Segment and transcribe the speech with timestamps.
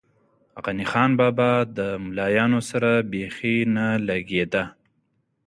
[0.63, 4.63] غني خان بابا ده ملایانو سره بېخی نه لږې ده.